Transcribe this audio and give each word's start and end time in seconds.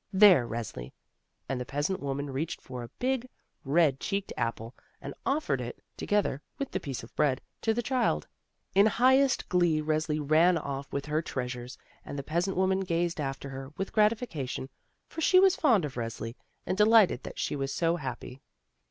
There, 0.11 0.47
Resli!" 0.47 0.93
and 1.47 1.61
the 1.61 1.63
peasant 1.63 1.99
woman 1.99 2.31
reached 2.31 2.59
for 2.59 2.81
a 2.81 2.87
big 2.97 3.29
red 3.63 3.99
cheeked 3.99 4.33
apple, 4.35 4.73
and 4.99 5.13
offered 5.27 5.61
it, 5.61 5.79
together 5.95 6.41
with 6.57 6.71
the 6.71 6.79
piece 6.79 7.03
of 7.03 7.15
bread, 7.15 7.39
to 7.61 7.71
the 7.71 7.83
child. 7.83 8.27
In 8.73 8.87
highest 8.87 9.47
glee 9.47 9.79
Resli 9.79 10.17
ran 10.19 10.57
off 10.57 10.91
with 10.91 11.05
her 11.05 11.21
treas 11.21 11.53
ures, 11.53 11.77
and 12.03 12.17
the 12.17 12.23
peasant 12.23 12.57
woman 12.57 12.79
gazed 12.79 13.21
after 13.21 13.49
her 13.49 13.73
with 13.77 13.93
gratification, 13.93 14.69
for 15.07 15.21
she 15.21 15.39
was 15.39 15.55
fond 15.55 15.85
of 15.85 15.93
Resli 15.93 16.33
and 16.65 16.79
de 16.79 16.85
lighted 16.85 17.21
that 17.21 17.37
she 17.37 17.55
was 17.55 17.71
so 17.71 17.97
happy. 17.97 18.41